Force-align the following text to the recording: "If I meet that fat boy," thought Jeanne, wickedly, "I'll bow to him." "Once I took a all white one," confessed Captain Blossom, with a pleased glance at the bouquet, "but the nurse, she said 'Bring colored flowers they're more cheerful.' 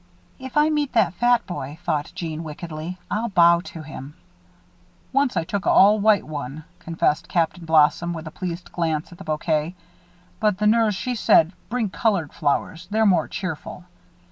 "If 0.39 0.57
I 0.57 0.71
meet 0.71 0.93
that 0.93 1.13
fat 1.13 1.45
boy," 1.45 1.77
thought 1.83 2.11
Jeanne, 2.15 2.43
wickedly, 2.43 2.97
"I'll 3.11 3.29
bow 3.29 3.59
to 3.65 3.83
him." 3.83 4.15
"Once 5.13 5.37
I 5.37 5.43
took 5.43 5.67
a 5.67 5.69
all 5.69 5.99
white 5.99 6.25
one," 6.25 6.63
confessed 6.79 7.27
Captain 7.27 7.65
Blossom, 7.65 8.11
with 8.11 8.25
a 8.25 8.31
pleased 8.31 8.71
glance 8.71 9.11
at 9.11 9.19
the 9.19 9.23
bouquet, 9.23 9.75
"but 10.39 10.57
the 10.57 10.65
nurse, 10.65 10.95
she 10.95 11.13
said 11.13 11.53
'Bring 11.69 11.91
colored 11.91 12.33
flowers 12.33 12.87
they're 12.89 13.05
more 13.05 13.27
cheerful.' 13.27 13.83